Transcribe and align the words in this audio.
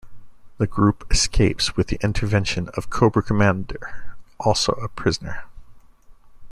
The 0.57 0.65
group 0.65 1.05
escapes 1.11 1.77
with 1.77 1.89
the 1.89 1.99
intervention 2.03 2.69
of 2.69 2.89
Cobra 2.89 3.21
Commander, 3.21 4.15
also 4.39 4.71
a 4.71 4.89
prisoner. 4.89 5.43